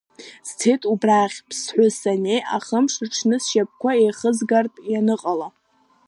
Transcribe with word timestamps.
Сцеит 0.47 0.81
убрахь 0.91 1.37
Ԥсҳәы 1.49 1.87
саннеи 1.99 2.41
ахымш 2.55 2.93
рыҽны, 3.01 3.37
сшьапқәа 3.43 3.91
еихызгартә 4.01 4.79
ианыҟала. 4.91 5.47